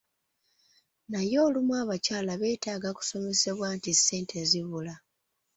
Naye 1.11 1.37
olumu 1.47 1.73
abakyala 1.81 2.33
betaaga 2.41 2.89
kusomesebwa 2.97 3.67
nti 3.75 3.91
ssente 3.97 4.37
zibula. 4.49 4.93